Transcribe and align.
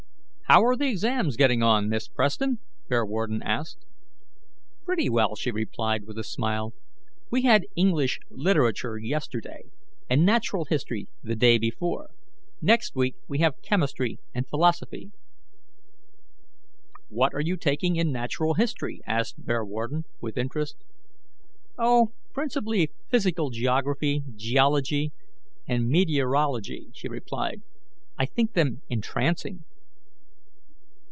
"How 0.51 0.65
are 0.65 0.75
the 0.75 0.89
exams 0.89 1.37
getting 1.37 1.63
on, 1.63 1.87
Miss 1.87 2.09
Preston?" 2.09 2.59
Bearwarden 2.89 3.41
asked. 3.41 3.85
"Pretty 4.83 5.09
well," 5.09 5.33
she 5.37 5.49
replied, 5.49 6.03
with 6.03 6.17
a 6.17 6.25
smile. 6.25 6.73
"We 7.29 7.43
had 7.43 7.63
English 7.73 8.19
literature 8.29 8.97
yesterday, 8.97 9.69
and 10.09 10.25
natural 10.25 10.65
history 10.65 11.07
the 11.23 11.37
day 11.37 11.57
before. 11.57 12.09
Next 12.61 12.97
week 12.97 13.15
we 13.29 13.37
have 13.39 13.61
chemistry 13.61 14.19
and 14.35 14.45
philosophy." 14.45 15.13
"What 17.07 17.33
are 17.33 17.39
you 17.39 17.55
taking 17.55 17.95
in 17.95 18.11
natural 18.11 18.55
history?" 18.55 18.99
asked 19.07 19.41
Bearwarden, 19.45 20.03
with 20.19 20.37
interest. 20.37 20.75
"Oh, 21.77 22.11
principally 22.33 22.91
physical 23.07 23.51
geography, 23.51 24.21
geology, 24.35 25.13
and 25.65 25.87
meteorology," 25.87 26.89
she 26.93 27.07
replied. 27.07 27.61
"I 28.19 28.25
think 28.25 28.51
them 28.51 28.81
entrancing." 28.89 29.63